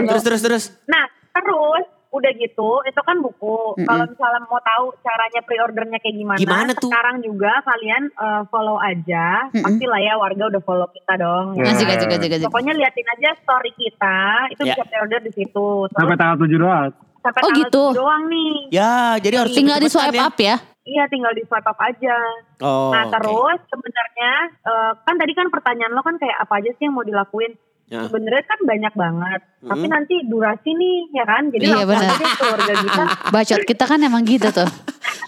Terus 0.08 0.24
terus 0.24 0.42
terus. 0.42 0.64
Nah, 0.86 1.04
terus 1.34 1.84
udah 2.14 2.32
gitu, 2.36 2.70
itu 2.86 3.02
kan 3.02 3.18
buku. 3.18 3.58
Kalau 3.80 4.06
misalnya 4.06 4.46
mau 4.46 4.62
tahu 4.62 4.94
caranya 5.02 5.42
pre-ordernya 5.42 5.98
kayak 5.98 6.14
gimana, 6.16 6.38
Gimana 6.38 6.72
tuh? 6.74 6.86
sekarang 6.88 7.20
juga 7.20 7.50
kalian 7.60 8.04
eh, 8.08 8.42
follow 8.48 8.78
aja. 8.78 9.50
Pasti 9.50 9.84
lah 9.84 9.98
ya 9.98 10.14
warga 10.16 10.44
udah 10.48 10.62
follow 10.62 10.86
kita 10.88 11.14
dong. 11.18 11.58
ya. 11.58 11.74
Asik 11.74 11.90
asik 11.90 12.10
asik 12.12 12.32
asik. 12.32 12.46
Pokoknya 12.46 12.74
liatin 12.74 13.08
aja 13.10 13.30
story 13.36 13.74
kita, 13.74 14.20
itu 14.50 14.62
Ya. 14.62 14.74
bisa 14.74 14.84
pre-order 14.86 15.20
di 15.20 15.32
situ. 15.32 15.68
Terus 15.90 15.98
Sampai 15.98 16.16
tanggal 16.16 16.38
7 16.40 16.54
doang. 16.56 16.92
sampai 17.20 17.40
Oh, 17.40 17.48
tanggal 17.48 17.60
gitu. 17.66 17.84
7 17.90 17.98
doang 17.98 18.24
nih. 18.28 18.54
Ya, 18.70 18.94
jadi 19.18 19.36
harus 19.40 19.54
Tinggal 19.54 19.80
di 19.80 19.88
swipe 19.88 20.14
ya. 20.14 20.24
up 20.24 20.38
ya. 20.38 20.56
Iya, 20.84 21.04
tinggal 21.08 21.32
di 21.32 21.44
swipe 21.44 21.64
up 21.64 21.80
aja. 21.80 22.18
Oh. 22.60 22.92
nah, 22.92 23.08
terus 23.10 23.60
sebenarnya 23.66 24.32
eh, 24.62 24.92
kan 25.02 25.16
tadi 25.16 25.32
kan 25.32 25.48
pertanyaan 25.48 25.92
lo 25.92 26.00
kan 26.00 26.16
kayak 26.16 26.38
apa 26.38 26.60
aja 26.60 26.70
sih 26.74 26.84
yang 26.84 26.94
mau 26.94 27.02
dilakuin? 27.02 27.56
Ya. 27.84 28.08
Sebenarnya 28.08 28.44
kan 28.44 28.60
banyak 28.64 28.94
banget. 28.96 29.42
Tapi 29.60 29.86
Mm. 29.86 29.92
nanti 29.92 30.16
durasi 30.26 30.70
nih, 30.72 30.98
ya 31.14 31.24
kan? 31.24 31.44
Jadi 31.52 31.64
Iya, 31.68 31.76
langsung 31.84 32.10
aja 32.10 32.28
keluarga 32.36 32.74
kita. 32.80 33.04
Bacot 33.36 33.62
kita 33.64 33.84
kan 33.86 34.00
emang 34.02 34.24
gitu 34.24 34.50
tuh. 34.50 34.70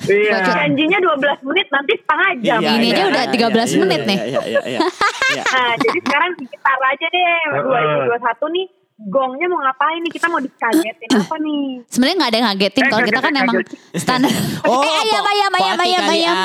Iya. 0.05 0.37
Janjinya 0.43 0.99
12 1.01 1.39
menit, 1.41 1.67
nanti 1.71 1.93
setengah 1.97 2.29
jam. 2.43 2.59
Iya, 2.61 2.71
Ini 2.77 2.85
iya, 2.85 2.93
aja 2.93 3.01
iya, 3.01 3.09
udah 3.09 3.23
iya, 3.25 3.33
13 3.33 3.69
iya, 3.73 3.79
menit 3.81 4.01
iya, 4.01 4.09
nih. 4.09 4.17
Iya, 4.19 4.41
iya, 4.45 4.61
iya. 4.65 4.79
Iya. 5.33 5.43
Nah, 5.55 5.71
jadi 5.81 5.99
sekarang 6.05 6.31
kita 6.37 6.71
aja 6.77 7.05
deh 7.09 7.25
2021 7.57 8.53
nih 8.53 8.65
gongnya 8.95 9.47
mau 9.49 9.59
ngapain 9.59 9.99
nih? 9.99 10.11
Kita 10.13 10.27
mau 10.29 10.39
dikagetin 10.39 11.09
apa 11.11 11.35
nih? 11.41 11.63
Sebenarnya 11.89 12.15
nggak 12.15 12.29
ada 12.29 12.37
yang 12.37 12.47
ngagetin 12.53 12.83
Eh, 12.85 12.87
kalau 12.87 13.03
kita 13.03 13.19
kan 13.19 13.31
kaget, 13.31 13.43
emang 13.43 13.57
standar. 13.97 14.31
Oh, 14.63 14.79
eh 14.79 14.93
ayam 15.01 15.23
ayam 15.25 15.51
ayam 15.53 15.77
ayam 15.79 16.03
ayam. 16.05 16.35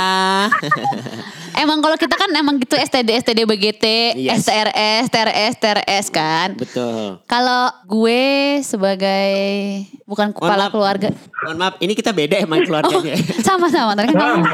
Emang 1.53 1.79
kalau 1.79 1.95
kita 1.95 2.13
kan 2.13 2.31
emang 2.31 2.57
gitu 2.57 2.75
STD 2.75 3.11
STD 3.19 3.43
BGT, 3.43 3.85
Yes. 4.17 4.45
STRS, 4.45 5.05
TRS, 5.09 5.53
TRS 5.57 6.07
kan. 6.09 6.55
Betul. 6.55 7.19
Kalau 7.25 7.63
gue 7.85 8.23
sebagai 8.61 9.33
bukan 10.05 10.31
kepala 10.31 10.67
maaf. 10.67 10.73
keluarga. 10.73 11.09
Mohon 11.41 11.57
maaf, 11.59 11.75
ini 11.79 11.93
kita 11.93 12.11
beda 12.11 12.37
emang 12.39 12.61
Oh, 12.61 12.67
keluarganya. 12.67 13.15
sama-sama. 13.47 13.93
Tadi 13.95 14.13
kan 14.13 14.45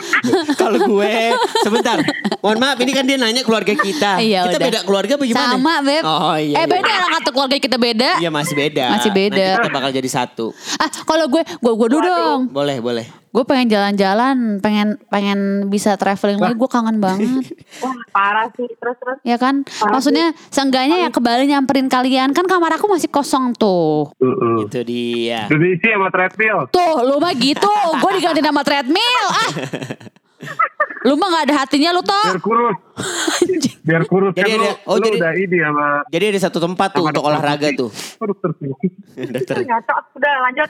Kalau 0.60 0.78
gue 0.80 1.14
sebentar. 1.60 1.98
Mohon 2.38 2.58
maaf, 2.58 2.76
ini 2.78 2.92
kan 2.92 3.04
dia 3.04 3.16
nanya 3.16 3.42
keluarga 3.42 3.72
kita. 3.72 4.18
Iya, 4.26 4.42
kita 4.44 4.58
udah. 4.58 4.66
beda 4.66 4.80
keluarga 4.82 5.12
apa 5.14 5.24
gimana? 5.24 5.50
Sama, 5.52 5.74
Beb. 5.80 6.02
Oh 6.02 6.34
iya. 6.34 6.56
eh 6.56 6.62
iya. 6.62 6.66
beda 6.66 6.90
orang 6.90 7.12
kata 7.12 7.30
keluarga 7.30 7.56
kita 7.58 7.76
beda. 7.76 8.10
Iya 8.18 8.30
masih 8.30 8.54
beda. 8.54 8.84
Masih 8.92 9.10
beda. 9.10 9.44
Nanti 9.46 9.60
kita 9.60 9.70
bakal 9.70 9.90
jadi 9.92 10.08
satu. 10.08 10.46
Ah, 10.76 10.88
kalau 11.04 11.26
gue, 11.26 11.42
gue 11.42 11.72
gue 11.74 11.88
dulu 11.90 12.00
dong. 12.02 12.40
Boleh, 12.48 12.78
boleh. 12.78 13.06
Gue 13.36 13.44
pengen 13.44 13.68
jalan-jalan, 13.68 14.64
pengen 14.64 14.96
pengen 15.12 15.68
bisa 15.68 15.92
traveling 16.00 16.40
lagi. 16.40 16.56
Gue 16.56 16.70
kangen 16.72 16.96
banget. 17.04 17.52
Wah, 17.84 17.92
parah 18.08 18.48
sih. 18.56 18.64
Terus-terus. 18.64 19.20
ya 19.28 19.36
kan? 19.36 19.60
Maksudnya 19.92 20.32
seenggaknya 20.48 21.04
ya 21.04 21.08
ke 21.12 21.20
Bali 21.20 21.44
nyamperin 21.44 21.92
kalian. 21.92 22.32
Kan 22.32 22.48
kamar 22.48 22.80
aku 22.80 22.88
masih 22.88 23.12
kosong 23.12 23.52
tuh. 23.52 24.08
Heeh. 24.16 24.64
Itu 24.64 24.80
dia. 24.88 25.52
Udah 25.52 25.60
diisi 25.60 25.84
sama 25.84 26.08
treadmill. 26.08 26.58
Tuh, 26.72 26.96
lu 27.04 27.20
mah 27.20 27.36
gitu. 27.36 27.76
Gue 28.00 28.10
diganti 28.16 28.40
nama 28.40 28.64
treadmill. 28.64 29.26
Ah. 29.28 29.50
Lu 31.06 31.14
mah 31.14 31.28
gak 31.32 31.44
ada 31.48 31.54
hatinya 31.64 31.94
lu 31.94 32.02
toh. 32.02 32.26
Biar 32.34 32.42
kurus. 32.42 32.76
Biar 33.86 34.02
kurus 34.02 34.34
Jadi 34.34 34.50
kan 34.50 34.58
lu, 34.58 34.66
ada- 34.66 34.78
oh, 34.84 34.96
lu 34.96 35.06
jadi- 35.06 35.18
udah 35.20 35.32
ini 35.36 35.56
sama 35.60 35.86
Jadi 36.08 36.24
ada 36.26 36.40
satu 36.40 36.58
tempat 36.58 36.88
tuh 36.90 37.04
untuk 37.04 37.22
olahraga 37.22 37.68
tuh. 37.72 37.90
Dokter 38.26 38.50
udah 40.16 40.34
lanjut. 40.42 40.68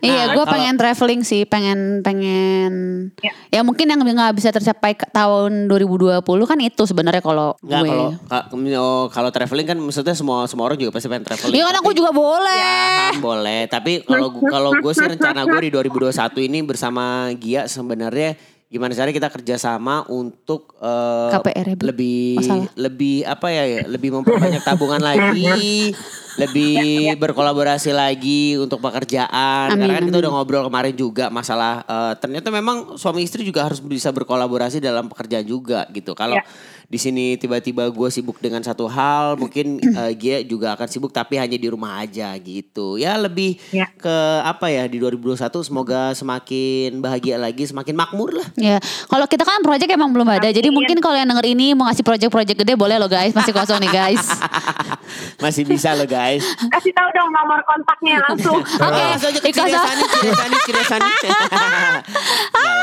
Iya, 0.00 0.22
Nah, 0.22 0.34
gue 0.34 0.42
kalau- 0.42 0.52
pengen 0.52 0.74
traveling 0.74 1.22
sih, 1.22 1.44
pengen 1.44 2.00
pengen 2.02 2.72
Ya. 3.18 3.32
ya 3.50 3.60
mungkin 3.62 3.86
yang 3.86 4.00
nggak 4.00 4.34
bisa 4.34 4.50
tercapai 4.50 4.92
ke 4.92 5.06
tahun 5.06 5.66
2020 5.66 6.20
kan 6.44 6.58
itu 6.58 6.82
sebenarnya 6.84 7.20
kalau 7.20 7.54
Enggak 7.60 7.80
gue. 7.80 7.88
kalau 7.88 8.08
ka- 8.26 8.46
oh, 8.76 9.04
kalau 9.08 9.30
traveling 9.30 9.66
kan 9.66 9.78
maksudnya 9.78 10.12
semua 10.12 10.44
semua 10.46 10.66
orang 10.66 10.76
juga 10.76 10.90
pasti 10.90 11.06
pengen 11.06 11.24
traveling. 11.24 11.54
Iya 11.54 11.64
kan 11.64 11.76
aku 11.76 11.90
juga 11.92 12.10
boleh. 12.10 12.66
Paham, 13.12 13.22
boleh. 13.22 13.60
Tapi 13.66 13.92
kalau 14.02 14.28
kalau 14.34 14.70
gue 14.74 14.92
sih 14.92 15.06
rencana 15.06 15.44
gue 15.44 15.60
di 15.62 15.70
2021 15.70 16.42
ini 16.42 16.58
bersama 16.60 17.04
Gia 17.36 17.64
sebenarnya 17.66 18.34
gimana 18.66 18.92
caranya 18.98 19.14
kita 19.14 19.30
kerjasama 19.30 20.10
untuk 20.10 20.74
eh, 20.82 21.30
KPR 21.38 21.66
ya, 21.70 21.76
lebih 21.86 22.34
Masalah. 22.42 22.66
lebih 22.74 23.16
apa 23.22 23.46
ya 23.54 23.64
ya, 23.64 23.82
lebih 23.86 24.10
memperbanyak 24.10 24.62
tabungan 24.66 24.98
lagi 24.98 25.94
lebih 26.36 26.76
berkolaborasi 27.16 27.90
lagi 27.90 28.56
untuk 28.56 28.78
pekerjaan 28.78 29.72
Amin, 29.72 29.80
karena 29.82 29.94
kan 29.94 30.04
kita 30.04 30.12
amin. 30.12 30.22
udah 30.22 30.32
ngobrol 30.32 30.64
kemarin 30.64 30.92
juga 30.92 31.24
masalah 31.28 31.80
eh, 31.82 32.14
ternyata 32.16 32.48
memang 32.48 32.94
suami 32.94 33.20
istri 33.20 33.40
juga 33.40 33.64
harus 33.64 33.80
bisa 33.80 34.08
berkolaborasi 34.08 34.78
dalam 34.78 35.08
pekerjaan 35.08 35.42
juga 35.42 35.88
gitu 35.90 36.12
kalau 36.12 36.36
Ya. 36.36 36.44
di 36.86 36.98
sini 37.00 37.26
tiba-tiba 37.34 37.88
gue 37.88 38.08
sibuk 38.12 38.36
dengan 38.36 38.60
satu 38.60 38.84
hal, 38.86 39.34
mungkin 39.34 39.80
eh, 40.00 40.12
Gia 40.14 40.44
juga 40.44 40.76
akan 40.76 40.84
sibuk 40.86 41.08
tapi 41.08 41.34
hanya 41.34 41.56
di 41.56 41.66
rumah 41.66 41.98
aja 41.98 42.36
gitu. 42.36 43.00
Ya 43.00 43.16
lebih 43.16 43.56
Ya. 43.72 43.88
ke 43.90 44.16
apa 44.44 44.68
ya 44.68 44.84
di 44.84 45.00
2021 45.00 45.40
semoga 45.62 46.12
semakin 46.12 47.00
bahagia 47.00 47.40
lagi, 47.40 47.64
semakin 47.64 47.96
makmur 47.96 48.36
lah. 48.36 48.48
Ya, 48.54 48.76
kalau 49.08 49.24
kita 49.24 49.42
kan 49.42 49.64
project 49.64 49.88
emang 49.88 50.12
belum 50.12 50.28
ada. 50.28 50.46
Jadi 50.46 50.68
Amin. 50.68 50.76
mungkin 50.78 50.96
kalau 51.00 51.16
yang 51.16 51.26
denger 51.26 51.46
ini 51.48 51.72
mau 51.72 51.88
ngasih 51.88 52.04
project-project 52.04 52.58
gede 52.60 52.74
boleh 52.76 53.00
loh 53.00 53.08
guys, 53.08 53.32
masih 53.32 53.50
kosong 53.50 53.80
nih 53.80 53.90
guys. 53.90 54.22
Masih 55.38 55.64
bisa 55.64 55.92
loh 55.94 56.08
guys. 56.08 56.42
Kasih 56.70 56.92
tahu 56.92 57.08
dong 57.14 57.30
nomor 57.30 57.60
kontaknya 57.64 58.20
langsung. 58.26 58.60
Oke, 58.86 59.02
Langsung 59.06 59.30
aja 59.32 59.40
ke 59.40 59.48
Ika, 59.50 59.62
Ciresani, 59.66 60.04
Ciresani, 60.10 60.56
Ciresani. 60.66 61.10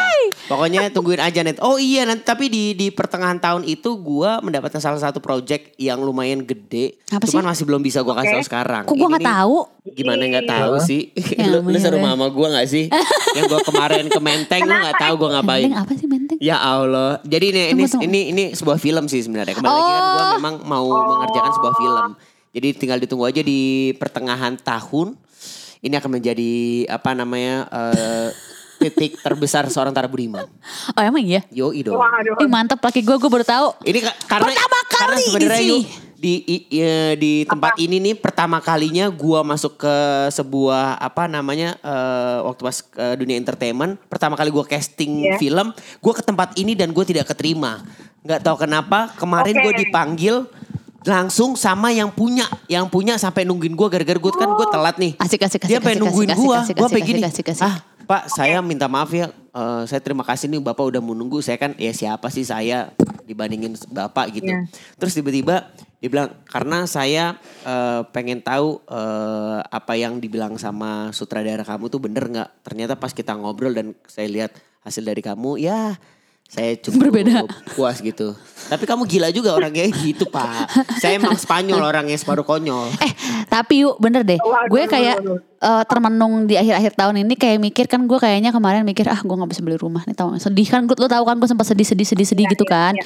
Pokoknya 0.46 0.88
tungguin 0.90 1.18
aja 1.18 1.40
net. 1.40 1.58
Oh 1.60 1.76
iya 1.76 2.04
nanti 2.04 2.22
tapi 2.22 2.48
di 2.48 2.72
di 2.72 2.88
pertengahan 2.88 3.38
tahun 3.38 3.64
itu 3.64 3.96
gua 3.96 4.40
mendapatkan 4.40 4.78
salah 4.78 4.98
satu 4.98 5.18
project 5.18 5.74
yang 5.76 6.00
lumayan 6.00 6.42
gede. 6.42 7.00
Apa 7.10 7.24
Cuman 7.24 7.44
sih? 7.44 7.50
masih 7.50 7.64
belum 7.66 7.82
bisa 7.82 8.00
gua 8.00 8.16
kasih 8.16 8.30
Oke. 8.30 8.36
tahu 8.36 8.46
sekarang. 8.46 8.84
Kok 8.84 8.96
gue 8.96 9.10
nggak 9.10 9.28
tahu? 9.28 9.58
Gimana 9.92 10.22
nggak 10.26 10.48
tahu 10.48 10.74
sih? 10.80 11.02
Ya, 11.34 11.48
lu, 11.52 11.60
lu 11.62 11.76
serumah 11.76 12.14
sama 12.14 12.28
gue 12.28 12.48
gak 12.50 12.68
sih? 12.68 12.86
yang 13.36 13.46
gue 13.46 13.62
kemarin 13.64 14.06
ke 14.08 14.16
Menteng 14.18 14.62
lu 14.64 14.72
nggak 14.74 14.96
tahu 14.98 15.14
gue 15.18 15.30
ngapain? 15.32 15.68
Benteng 15.68 15.82
apa 15.82 15.92
sih 15.94 16.08
benteng? 16.08 16.38
Ya 16.40 16.56
Allah. 16.56 17.20
Jadi 17.22 17.46
ini 17.50 17.62
ini 17.70 17.84
Tunggu, 17.84 17.92
tunggu. 17.92 18.06
ini 18.06 18.20
ini 18.32 18.44
sebuah 18.52 18.78
film 18.78 19.06
sih 19.08 19.20
sebenarnya. 19.20 19.54
Kembali 19.54 19.72
lagi 19.72 19.92
kan 19.92 20.04
gue 20.04 20.24
Oh. 20.24 20.32
memang 20.38 20.56
mau 20.64 20.88
mengerjakan 20.88 21.52
sebuah 21.54 21.74
film. 21.76 22.06
Jadi 22.54 22.68
tinggal 22.74 22.98
ditunggu 22.98 23.26
aja 23.26 23.42
di 23.42 23.62
pertengahan 23.94 24.56
tahun. 24.56 25.20
Ini 25.80 26.00
akan 26.00 26.12
menjadi 26.14 26.54
apa 26.88 27.12
namanya 27.12 27.68
eh, 27.68 28.30
titik 28.84 29.12
terbesar 29.18 29.64
seorang 29.66 29.90
Tara 29.90 30.06
Budiman. 30.06 30.44
Oh 30.90 31.02
emang 31.02 31.22
iya? 31.22 31.42
Yo 31.48 31.72
dong. 31.74 31.96
Waduh. 31.96 32.38
Ih 32.38 32.48
mantep 32.48 32.78
laki 32.78 33.00
gue, 33.00 33.16
gue 33.16 33.30
baru 33.30 33.44
tahu. 33.44 33.68
Ini 33.82 34.00
ka- 34.02 34.18
karena 34.30 34.52
Pertama 34.52 34.78
karena 34.86 35.06
kali 35.10 35.18
di 35.18 35.28
sebenarnya 35.28 35.60
sini. 35.60 35.72
yuk, 35.72 35.84
di 36.16 36.34
i- 36.42 36.66
ya, 36.72 36.98
di 37.14 37.34
tempat 37.44 37.76
ini 37.78 38.00
nih 38.00 38.16
pertama 38.16 38.58
kalinya 38.58 39.12
gua 39.12 39.44
masuk 39.44 39.76
ke 39.78 39.96
sebuah 40.32 40.96
apa 40.96 41.28
namanya 41.28 41.76
eh, 41.78 42.38
waktu 42.42 42.62
pas 42.62 42.78
ke 42.80 43.06
dunia 43.16 43.36
entertainment 43.36 44.00
pertama 44.08 44.34
kali 44.34 44.48
gua 44.48 44.64
casting 44.64 45.20
Iya. 45.20 45.36
film 45.36 45.76
gua 46.00 46.14
ke 46.14 46.24
tempat 46.24 46.56
ini 46.56 46.74
dan 46.74 46.92
gue 46.92 47.04
tidak 47.04 47.28
keterima 47.28 47.84
nggak 48.24 48.40
tahu 48.40 48.56
kenapa 48.58 49.12
kemarin 49.14 49.52
Oke. 49.54 49.64
gue 49.66 49.74
dipanggil 49.84 50.36
langsung 51.04 51.60
sama 51.60 51.92
yang 51.92 52.08
punya 52.08 52.48
yang 52.66 52.88
punya 52.88 53.20
sampai 53.20 53.44
nungguin 53.44 53.76
gua 53.76 53.92
gara-gara 53.92 54.16
gue 54.16 54.32
kan 54.32 54.48
gue 54.48 54.68
telat 54.72 54.96
nih 54.96 55.20
Asik 55.20 55.44
asik 55.44 55.60
asik. 55.60 55.68
dia 55.68 55.84
pengen 55.84 56.00
asik, 56.00 56.04
nungguin 56.08 56.30
asik, 56.32 56.40
gua 56.40 56.56
asik, 56.64 56.76
gua 56.80 56.88
asik, 56.88 56.96
pengen 56.96 57.08
gini 57.10 57.20
asik, 57.20 57.44
asik, 57.44 57.48
asik. 57.52 57.68
ah 57.68 57.76
pak 58.04 58.30
saya 58.32 58.60
minta 58.60 58.86
maaf 58.92 59.10
ya 59.12 59.32
eh, 59.32 59.84
saya 59.88 60.02
terima 60.04 60.24
kasih 60.28 60.50
nih 60.52 60.62
bapak 60.62 60.94
udah 60.94 61.02
menunggu. 61.02 61.40
Saya 61.40 61.58
kan 61.60 61.76
ya 61.80 61.92
siapa 61.96 62.28
sih 62.30 62.44
saya 62.44 62.92
dibandingin 63.24 63.76
bapak 63.92 64.36
gitu. 64.36 64.52
Iya. 64.52 64.68
Terus 65.00 65.14
tiba-tiba 65.16 65.72
dia 66.04 66.10
bilang 66.12 66.30
karena 66.46 66.84
saya 66.84 67.40
eh, 67.64 68.02
pengen 68.12 68.44
tahu 68.44 68.84
eh, 68.88 69.60
apa 69.64 69.94
yang 69.96 70.20
dibilang 70.20 70.60
sama 70.60 71.16
sutradara 71.16 71.64
kamu 71.64 71.88
tuh 71.88 72.02
bener 72.04 72.24
nggak? 72.28 72.50
Ternyata 72.66 72.94
pas 73.00 73.16
kita 73.16 73.34
ngobrol 73.38 73.72
dan 73.72 73.96
saya 74.10 74.28
lihat 74.28 74.52
hasil 74.84 75.04
dari 75.04 75.24
kamu 75.24 75.64
ya 75.64 75.96
saya 76.46 76.78
cukup 76.78 77.10
Berbeda. 77.10 77.50
puas 77.74 77.98
gitu. 77.98 78.38
Tapi 78.64 78.84
kamu 78.84 79.04
gila 79.04 79.28
juga 79.30 79.52
orangnya 79.52 79.90
gitu 80.06 80.26
pak. 80.26 80.70
Saya 80.98 81.18
emang 81.18 81.34
Spanyol 81.34 81.82
orangnya 81.82 82.14
separuh 82.14 82.44
konyol. 82.44 82.94
Eh 83.00 83.12
tapi 83.44 83.82
yuk 83.82 83.98
bener 83.98 84.22
deh 84.24 84.38
Waduh, 84.38 84.66
Gue 84.66 84.84
kayak 84.86 85.18
waduh. 85.20 85.38
eh, 85.38 85.84
termenung 85.86 86.46
di 86.46 86.58
akhir-akhir 86.58 86.98
tahun 86.98 87.22
ini 87.22 87.38
Kayak 87.38 87.58
mikir 87.60 87.86
kan 87.86 88.02
gue 88.04 88.18
kayaknya 88.18 88.50
kemarin 88.50 88.82
mikir 88.82 89.06
Ah 89.06 89.20
gue 89.20 89.30
gak 89.30 89.46
bisa 89.46 89.62
beli 89.62 89.78
rumah 89.78 90.02
nih 90.04 90.18
tau 90.18 90.34
gak? 90.34 90.42
Sedih 90.42 90.66
kan 90.66 90.90
Lu 90.90 91.06
tau 91.06 91.22
kan 91.22 91.38
gue 91.38 91.46
sempat 91.46 91.70
sedih-sedih-sedih-sedih 91.70 92.50
gitu 92.50 92.66
kan 92.66 92.98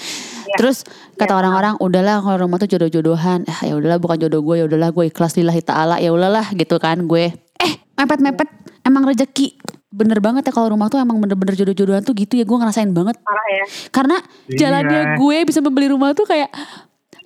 Terus 0.55 0.87
kata 1.15 1.35
orang-orang 1.35 1.75
Udahlah 1.77 2.23
kalau 2.23 2.47
rumah 2.47 2.57
tuh 2.57 2.69
jodoh-jodohan 2.69 3.43
ah, 3.45 3.59
Ya 3.61 3.75
udahlah 3.75 3.99
bukan 3.99 4.17
jodoh 4.19 4.39
gue 4.41 4.55
Ya 4.55 4.65
udahlah 4.65 4.89
gue 4.89 5.03
ikhlas 5.05 5.35
lillahi 5.35 5.59
ta'ala 5.59 5.99
Ya 5.99 6.15
udahlah 6.15 6.47
gitu 6.51 6.79
kan 6.79 7.03
gue 7.03 7.35
Eh 7.57 7.71
mepet-mepet 7.97 8.47
Emang 8.87 9.03
rezeki 9.03 9.59
Bener 9.87 10.19
banget 10.19 10.47
ya 10.47 10.51
kalau 10.51 10.71
rumah 10.71 10.87
tuh 10.87 10.99
emang 10.99 11.15
bener-bener 11.17 11.55
jodoh-jodohan 11.55 12.03
tuh 12.03 12.11
gitu 12.13 12.35
ya 12.35 12.43
Gue 12.43 12.57
ngerasain 12.59 12.91
banget 12.91 13.19
Parah 13.19 13.47
ya. 13.49 13.65
Karena 13.91 14.17
Iya. 14.47 14.57
jalannya 14.57 15.01
gue 15.19 15.37
bisa 15.43 15.59
membeli 15.59 15.91
rumah 15.91 16.15
tuh 16.15 16.23
kayak 16.23 16.51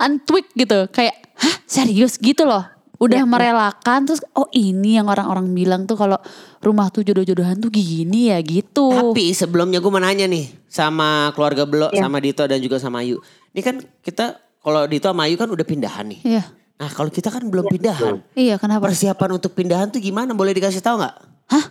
untwik 0.02 0.50
gitu. 0.54 0.90
Kayak, 0.90 1.16
hah 1.38 1.56
serius 1.66 2.18
gitu 2.18 2.44
loh. 2.44 2.66
Udah 3.02 3.26
merelakan 3.26 4.06
terus, 4.06 4.22
oh 4.38 4.46
ini 4.54 4.94
yang 4.94 5.10
orang-orang 5.10 5.50
bilang 5.58 5.90
tuh 5.90 5.98
kalau 5.98 6.22
rumah 6.62 6.94
tuh 6.94 7.02
jodoh-jodohan 7.02 7.58
tuh 7.58 7.74
gini 7.74 8.30
ya 8.30 8.38
gitu. 8.46 8.94
Tapi 8.94 9.34
sebelumnya 9.34 9.82
gue 9.82 9.90
mau 9.90 9.98
nanya 9.98 10.30
nih 10.30 10.54
sama 10.70 11.34
keluarga 11.34 11.66
Belo, 11.66 11.90
Iya. 11.90 12.06
sama 12.06 12.22
Dito 12.22 12.46
dan 12.46 12.62
juga 12.62 12.78
sama 12.78 13.02
Ayu. 13.02 13.18
Ini 13.58 13.62
kan 13.66 13.82
kita 14.06 14.38
kalau 14.62 14.86
Dito 14.86 15.10
sama 15.10 15.26
Ayu 15.26 15.34
kan 15.34 15.50
udah 15.50 15.66
pindahan 15.66 16.14
nih. 16.14 16.22
Iya. 16.22 16.44
Nah 16.78 16.90
kalau 16.94 17.10
kita 17.10 17.34
kan 17.34 17.42
belum 17.42 17.74
pindahan. 17.74 18.22
Iya 18.38 18.62
kenapa? 18.62 18.86
Persiapan 18.86 19.30
untuk 19.34 19.58
pindahan 19.58 19.90
tuh 19.90 19.98
gimana? 19.98 20.38
Boleh 20.38 20.54
dikasih 20.54 20.86
tahu 20.86 21.02
nggak? 21.02 21.31
Hah? 21.52 21.66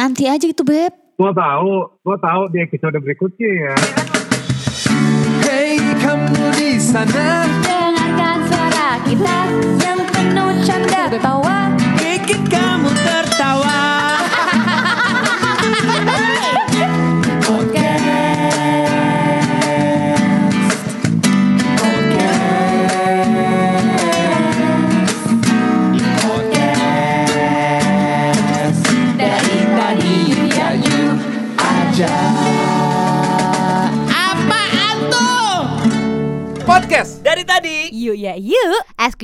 Nanti 0.00 0.24
aja 0.24 0.40
gitu 0.40 0.64
Beb. 0.64 0.96
Gua 1.20 1.28
tahu, 1.32 2.00
gua 2.00 2.16
tahu 2.16 2.48
di 2.52 2.64
episode 2.64 2.96
berikutnya 2.96 3.50
ya. 3.68 3.74
Hey 5.44 5.76
kamu 6.00 6.40
di 6.56 6.80
sana 6.80 7.44
Dengarkan 7.60 8.38
suara 8.48 8.88
kita 9.04 9.38
yang 9.84 10.00
penuh 10.08 10.52
canda 10.64 11.12
tawa. 11.20 11.68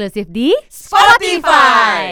Eksklusif 0.02 0.26
di 0.26 0.50
Spotify. 0.66 2.11